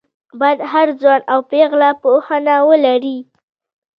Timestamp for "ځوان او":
1.01-1.39